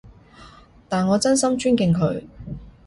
[0.89, 2.23] 但我真心尊敬佢